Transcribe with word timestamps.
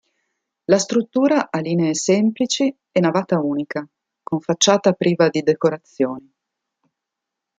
La 0.65 0.79
struttura 0.79 1.51
ha 1.51 1.59
linee 1.59 1.93
semplici 1.93 2.75
e 2.91 2.99
navata 2.99 3.37
unica, 3.39 3.87
con 4.23 4.39
facciata 4.39 4.93
priva 4.93 5.29
di 5.29 5.43
decorazioni. 5.43 6.33